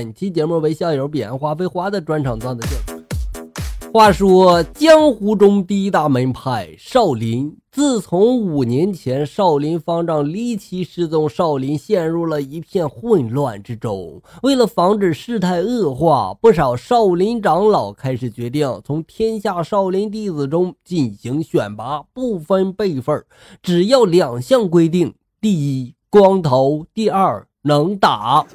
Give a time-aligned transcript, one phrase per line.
[0.00, 3.92] 本期节目为校友彼岸花飞花的专场段子秀。
[3.92, 14.22] 话说江湖中第一大门派少林，自从五年前少林方丈离奇失踪，少林陷入了一片混乱之中。
[14.42, 23.22] 为了防止事态恶化，不少少林长老开始决定从天下少林弟子中进行选拔，不分辈分，
[23.60, 25.12] 只要两项规定：
[25.42, 28.46] 第一，光头；第二，能打。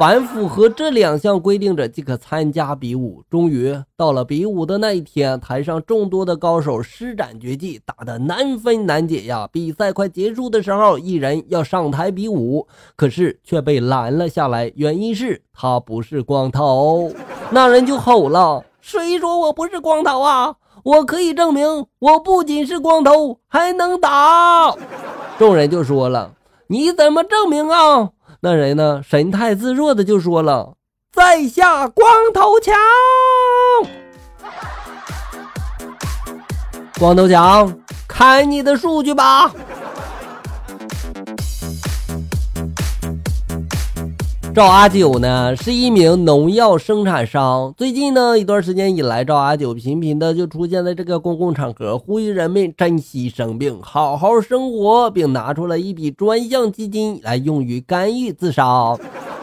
[0.00, 3.22] 凡符合这两项规定者即可参加比武。
[3.28, 9.46] 终于到了比武的那一天，台上众多的高手施展绝技，打得难分难解呀！
[9.52, 17.12] 比赛快结束的时候，一人要上台比武，可是却被拦了下来，原因是他不是光头。
[17.50, 20.54] 那人就吼了：“谁说我不是光头啊？
[20.82, 24.74] 我可以证明，我不仅是光头，还能打。”
[25.38, 26.32] 众人就说了
[26.68, 28.12] ：“你怎么证明啊？”
[28.42, 29.02] 那人呢？
[29.06, 30.74] 神态自若的就说了
[31.12, 32.74] ：“在下光头强，
[36.98, 37.78] 光头强，
[38.08, 39.52] 看你的数据吧。”
[44.52, 47.72] 赵阿九呢是一名农药生产商。
[47.76, 58.96] 最近呢一段时间以来，赵阿九频频的就出现在这个公共场合，呼吁人们珍惜生命，好好生活，并拿出了一笔专项基金来用于干预自杀。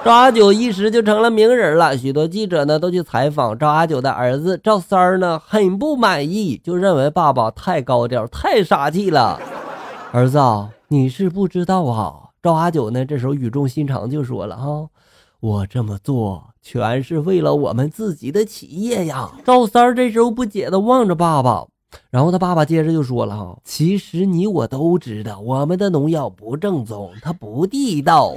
[0.04, 1.98] 赵阿九一时就成了名人了。
[1.98, 9.40] 许多记者呢都去采访赵阿九的儿子赵三儿呢，很不满意，就认为爸爸太高调，太傻气了。
[10.12, 10.40] 儿子，
[10.90, 12.27] 你是不知道啊。
[12.48, 14.88] 赵阿九呢这时候语重心长就说了哈。
[15.42, 19.30] 我这么做全是为了我们自己的企业呀！
[19.44, 21.68] 赵三儿这时候不解的望着爸爸，
[22.10, 28.34] 然后他爸爸接着就说了：“哈，其实你我都知道，我们的农药不正宗，它不地道，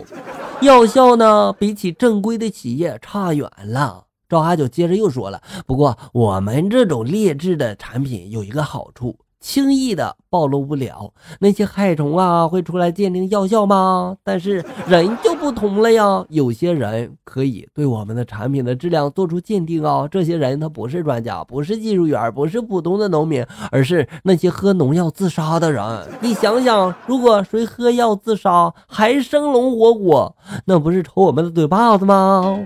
[0.61, 14.16] 药效呢比起正规的企业差远了。”赵阿九接着又说了：“不过我们这种劣质的产品有一个好处。”轻易的暴露不了那些害虫啊，会出来鉴定药效吗？
[14.22, 20.06] 但是人就不同了呀，有些人可以对我们的产品的质量做出鉴定啊。
[20.09, 25.82] 这些人他不是专家，不是技术员，不是普通的农民，而是那些喝农药自杀的人。
[26.20, 30.34] 你想想，如果谁喝药自杀还生龙活虎，
[30.66, 32.60] 那不是抽我们的嘴巴子吗？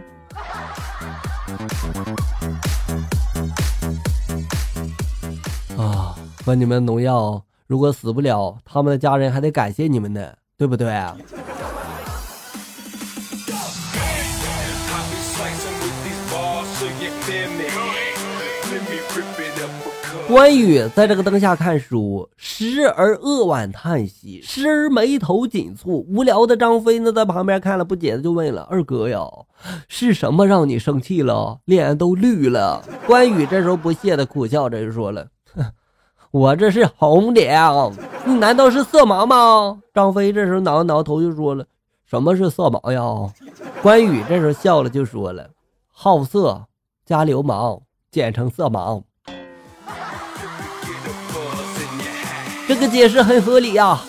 [6.44, 10.20] 和你们农药，如果死不了，他们的家人还得感谢你们呢，
[10.58, 10.94] 对不对？
[20.28, 26.04] 关羽在这个灯下看书，时而扼腕叹息，时而眉头紧蹙。
[26.08, 29.20] 无聊的张飞呢，在旁边看了不解的就问了：“二哥呀，
[29.88, 31.60] 是什么让你生气了？
[31.64, 35.26] 脸都绿了。”关羽这时候不屑的苦笑着就说了。
[36.34, 37.56] 我这是红脸，
[38.24, 39.80] 你难道是色盲吗？
[39.94, 41.64] 张飞这时候挠挠头就说了
[42.04, 43.32] ：“什么是色盲呀？”
[43.80, 45.48] 关羽这时候笑了就说了
[45.94, 46.64] ：“好色
[47.06, 47.80] 加流氓，
[48.10, 49.00] 简称色盲。”
[52.66, 54.00] 这个解释很合理呀。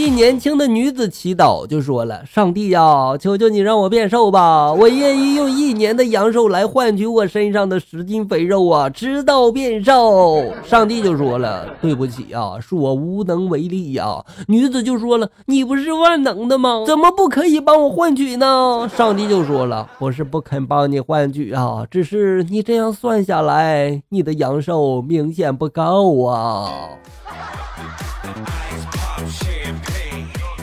[0.00, 4.72] 一年轻的女子祈祷就说了：“上帝呀，求求你让我变瘦吧！
[4.72, 16.82] 我愿意用一年的阳寿来换取我身上的十斤肥肉啊，直到变瘦。”上帝就说了：“对不起呀，是我无能为力呀。”女子就说了：“你不是万能的吗？
[16.86, 26.70] 怎么不可以帮我换取呢？”上帝就说了：“不是不肯帮你换取啊，只是你这样算下来，你的阳寿明显不够啊。”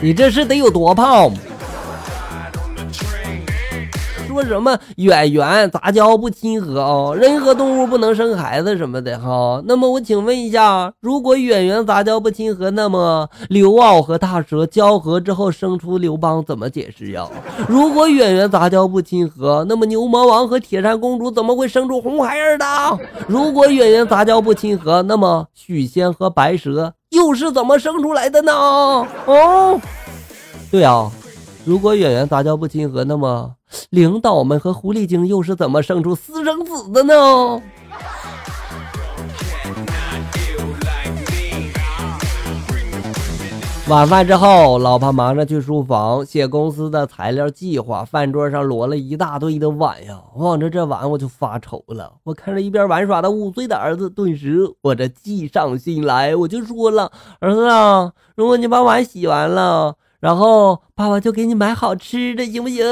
[0.00, 1.32] 你这是得有多胖？
[4.28, 7.12] 说什么远缘杂交不亲和啊？
[7.12, 9.60] 人和动物不能生孩子什么的哈？
[9.66, 17.26] 那么我请问一下，如果远缘杂交不亲和，那么刘骜和大蛇交合之后生出刘邦怎么解释呀？
[17.66, 22.64] 如果远缘杂交不亲和，那么牛魔王和铁扇公主怎么会生出红孩儿的？
[23.26, 26.94] 如果远缘杂交不亲和，那么许仙和白蛇？
[27.10, 28.52] 又是怎么生出来的呢？
[28.52, 29.80] 哦，
[30.70, 31.10] 对啊，
[31.64, 33.50] 如果演员杂交不亲和，那么
[33.90, 37.62] 领导们和狐狸精又是怎么生出私生子的呢？
[43.88, 48.04] 晚饭之后，老婆忙着去书房写公司的材料计划。
[48.04, 52.12] 饭桌上摞了一大堆的碗呀，望着这碗我就发愁了。
[52.24, 62.84] 我看着一边玩耍的五岁的儿子，顿时我这计上心来，我就说了：“儿子啊，如果你把碗洗完了，然后爸爸就给你买好吃的，行不行？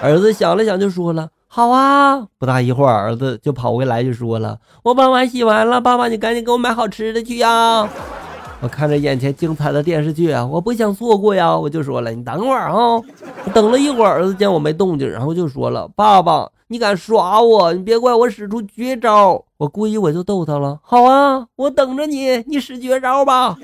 [0.00, 7.88] 儿子想了想就说了：“好啊。”不大一会儿，儿子就跑回来就说了：“我把碗洗完了，爸爸你赶紧给我买好吃的去呀！”
[8.62, 13.00] 我看着眼前精彩的电视剧啊，我不想错过呀，我就说了：“你等会儿啊。”
[13.54, 17.72] 等了一会儿，儿子见我没动静，然后就说了：“爸爸，你敢耍我？
[17.72, 23.56] 你别怪我使出绝招。”我故意我就逗他了：“好啊，我等着你，你使绝招吧。”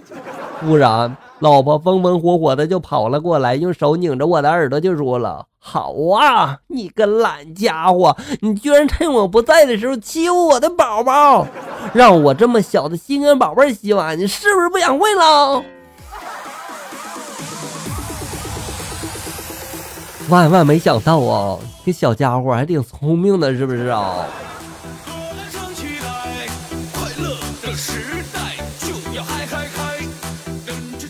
[0.60, 11.46] 突然，老婆风风火火的就跑了过来，用手拧着我的耳朵就说了：“好啊，你个懒家伙，你居然趁我不在的时候欺负我的宝宝，
[11.92, 15.62] 让我这么小的心肝宝贝洗碗，你是不是不想混了？”
[20.28, 24.26] 万万没想到啊，这小家伙还挺聪明的，是不是啊？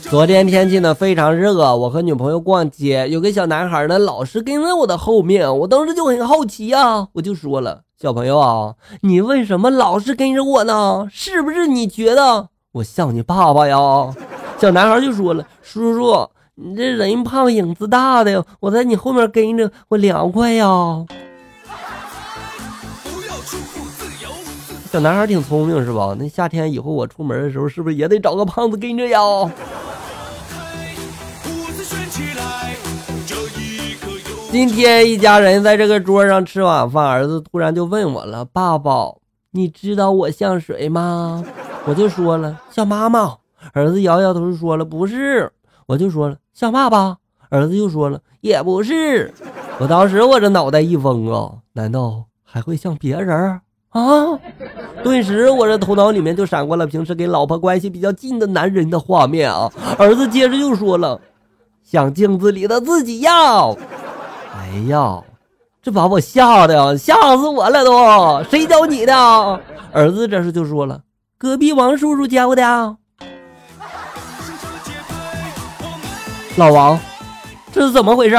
[0.09, 11.09] 昨天天气呢非常热，我和女朋友逛街，有个小男孩呢老是跟在我的后面，我当时就很好奇呀，我就说了：“小朋友啊，你为什么老是跟着我呢？
[11.11, 13.77] 是不是你觉得我像你爸爸呀？”
[14.59, 21.05] 小男孩就说了：“叔叔，你这人胖影子大的，我在你后面跟着我凉快呀。”
[24.93, 26.17] 小男孩挺聪明是吧？
[26.19, 29.19] 那夏天以后我出门的时候，是不是也得找个胖子跟着呀？
[34.51, 39.15] 今天一家人在这个桌上吃晚饭，儿子突然就问我了：“爸爸，
[39.51, 41.45] 你知道我像谁吗？”
[41.85, 43.37] 我就说了：“像妈妈。”
[43.75, 45.51] 儿子摇摇头说了：“不是。”
[45.87, 47.19] 我就说了：“像爸爸。”
[47.51, 49.33] 儿子又说了：“也不是。”
[49.79, 53.61] 我当时我这脑袋一嗡啊，难道还会像别人
[53.91, 54.39] 啊？
[55.03, 59.71] 顿时我这头脑里面就闪过了平时跟老婆关系比较近的男人的画面啊。
[59.99, 61.21] 儿子接着又说了
[61.85, 63.75] ：“像镜子里的自己呀。”
[64.57, 65.23] 哎呀，
[65.83, 68.43] 这把我吓的，吓死我了都！
[68.51, 69.15] 谁教你的？
[69.93, 71.01] 儿子这时就说了
[71.39, 72.63] ：“隔壁王叔叔教的。”
[76.57, 76.99] 老王，
[77.73, 78.37] 这是怎么回事？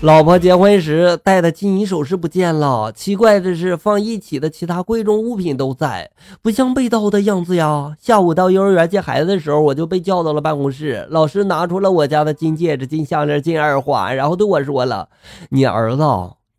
[0.00, 6.08] 老婆结婚时戴的金银首饰不见了，奇怪的是放一起的其他贵重物品都在，
[6.40, 7.96] 不像被盗的样子呀。
[8.00, 15.08] 下午到幼儿园接孩子的时候，我就被叫到了办公室，老师拿出了我家的金戒指、金项链、金耳环，然后对我说了
[15.50, 16.04] ：“你儿子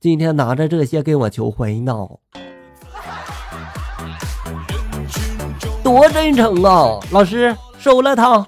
[0.02, 1.94] 今天拿着这些跟我求婚呢，
[5.82, 8.46] 多真诚啊！”老师收了他。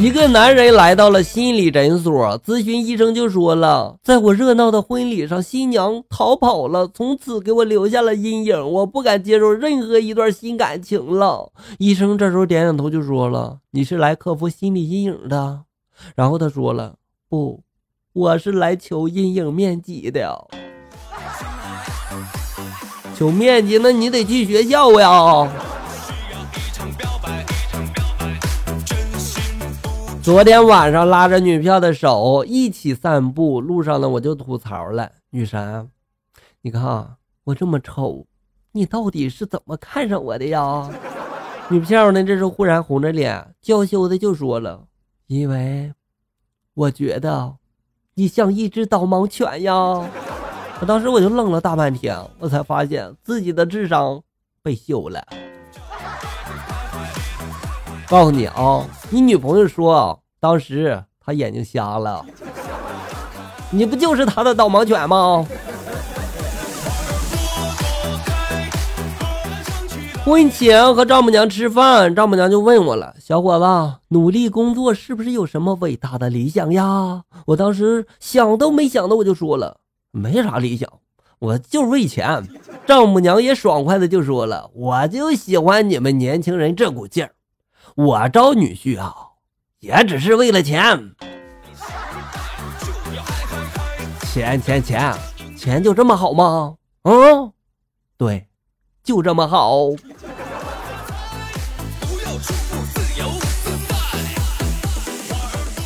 [0.00, 11.50] 一个男人来到了心理诊所咨询，医生就说了，在我热闹的婚礼上，新娘逃跑了，从此给我留下了阴影，我不敢接受任何一段新感情了。
[11.78, 15.62] 医生这时候点点头就说了，你是来克服心理阴影的。
[16.14, 16.94] 然后他说了，
[17.28, 17.64] 不，
[18.12, 20.46] 我是来求阴影面积的。
[23.18, 25.50] 求面积，那你得去学校呀。
[30.28, 35.88] 昨天晚上拉着女票的手一起散步，路上呢我就吐槽了：“女神，
[36.60, 38.26] 你看我这么丑，
[38.72, 40.86] 你到底是怎么看上我的呀？”
[41.70, 44.84] 女票呢这时候忽然红着脸，娇羞的就说了
[45.28, 45.94] ：“因为
[46.74, 47.56] 我觉得
[48.12, 49.72] 你像一只导盲犬呀！”
[50.78, 54.22] 我当时我就愣了大半天，我才发现自己的智商
[54.62, 55.26] 被秀了。
[58.08, 62.24] 告诉你啊，你女朋友说当时她眼睛瞎了，
[63.70, 65.46] 你不就是她的导盲犬吗？
[70.24, 79.80] 婚前和丈母娘吃饭，丈母娘就问我了：“小伙子，努力工作是不是有什么伟大的理想呀？”我当时想都没想的我就说了
[80.12, 80.88] ：“没啥理想，
[81.38, 82.42] 我就是为钱。”
[82.86, 87.32] 丈母娘也爽快的就说了：“我就喜欢你们年轻人这股劲儿。”
[87.98, 89.12] 我招女婿啊，
[89.80, 90.96] 也只是为了钱，
[94.32, 95.12] 钱钱钱
[95.56, 96.76] 钱就这么好吗？
[97.02, 97.52] 嗯，
[98.16, 98.46] 对，
[99.02, 99.80] 就这么好。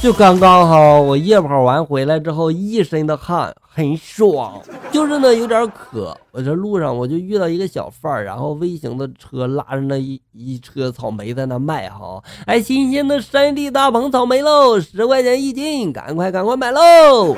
[0.03, 4.61] 就刚刚哈，我夜跑完回来之后，一身的汗，很爽。
[4.91, 6.17] 就是呢，有点渴。
[6.31, 12.23] 我这路上我就遇到一个小贩儿，然后微型的车拉着那一一车草莓在那卖哈。
[12.47, 17.35] 哎，新鲜的山地大棚草莓喽，十块钱一斤，赶快赶快买喽！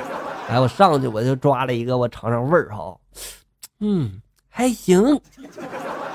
[0.49, 2.95] 哎，我上去我就抓了一个，我尝尝味儿哈，
[3.79, 5.19] 嗯，还行。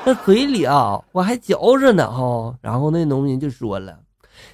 [0.04, 2.54] 那嘴里啊，我还嚼着呢哈。
[2.62, 3.98] 然后那农民就说了：“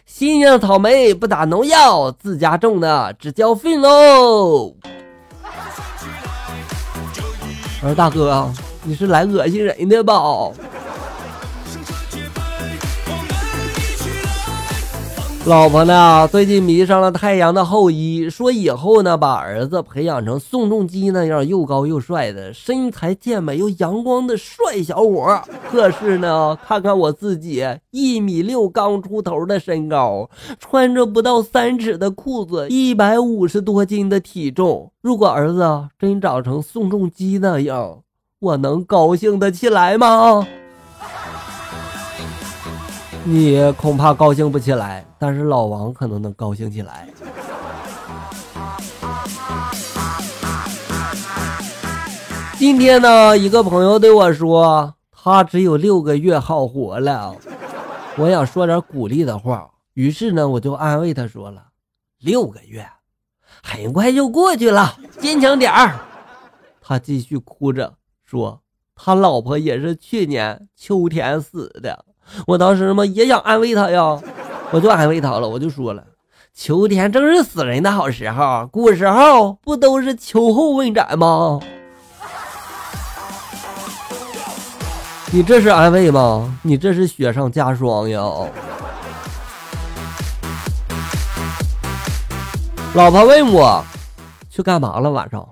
[0.07, 4.75] 新鲜的草莓不打农药，自家种的只交费喽。”
[7.87, 8.51] 我说大哥，
[8.83, 10.13] 你是来恶心人的吧？
[15.47, 16.27] 老婆呢？
[16.27, 25.41] 最近迷上了太阳的后裔，说以后呢，把儿子培养成宋仲基那样又高又帅的、身材健美又阳光的帅小伙。
[25.71, 34.91] 可是呢，看看我自己，一米六刚出头的身高，穿着不到三尺的裤子，一百五十多斤的体重。
[35.01, 38.01] 如果儿子真长成宋仲基那样，
[38.41, 40.45] 我能高兴得起来吗？
[43.29, 47.09] 你恐怕高兴不起来，但是老王可能能高兴起来。
[52.57, 57.35] 今天呢，一个朋友对我说，他只有六个月好活了。
[58.17, 61.65] 我想说点鼓励的话，于是呢，我就安慰他说了
[62.23, 62.89] ：“六个月，
[63.61, 65.99] 很快就过去了，坚强点儿。”
[66.81, 67.93] 他继续哭着
[68.25, 68.63] 说，
[68.95, 72.06] 他老婆也是去年秋天死的。
[72.47, 74.21] 我当时嘛也想安慰他呀，
[74.71, 76.05] 我就安慰他了，我就说了，
[76.55, 81.61] 秋天正是死人的好时候，古时候不都是秋后问斩吗？
[85.33, 86.59] 你这是安慰吗？
[86.63, 88.23] 你这是雪上加霜呀！
[92.95, 93.85] 老婆问我
[94.49, 95.47] 去干嘛了晚上，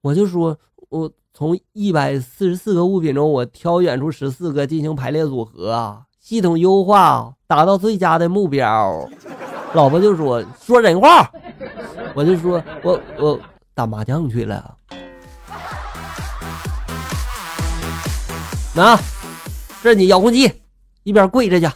[0.00, 0.56] 我就说
[0.88, 6.05] 我从一百四十四个物品中，我挑选出十四个进行排列组合啊。
[6.26, 9.08] 系统优化，达到最佳的目标。
[9.74, 11.30] 老婆就说说人话，
[12.14, 13.40] 我就说我我
[13.74, 14.74] 打麻将去了。
[18.74, 18.98] 那，
[19.84, 20.50] 这你遥控器，
[21.04, 21.68] 一边跪着去。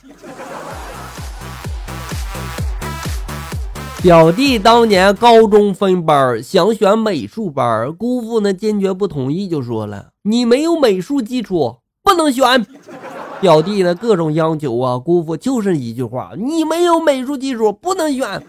[4.03, 12.67] 表弟当年高中分班，想选美术班，姑父呢坚决不同意，就说了：“你没有美术基础，不能选。”
[13.41, 18.43] 表弟呢，各种央求啊，姑父就是一句话：“你没有美术基础，不能选。”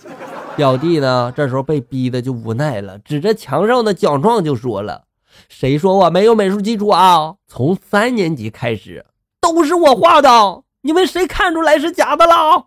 [0.57, 5.03] 表弟呢，这时候被逼的就无奈了，指着墙上的奖状就说了
[5.47, 7.35] ：“谁说我没有美术基础啊？
[7.47, 9.05] 从三年级开始
[9.39, 12.65] 都是我画的，你们谁看出来是假的了？”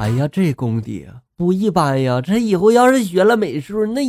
[0.00, 1.06] 哎呀，这功底
[1.36, 2.22] 不一般呀！
[2.22, 4.00] 这以后要是学了美术，那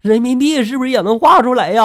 [0.00, 1.84] 人民币是不是也能画出来呀？